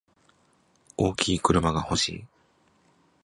[0.97, 2.25] 大きい車が欲しい。